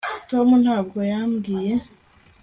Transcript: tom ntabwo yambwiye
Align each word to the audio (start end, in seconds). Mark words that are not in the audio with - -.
tom 0.29 0.47
ntabwo 0.63 0.97
yambwiye 1.11 1.73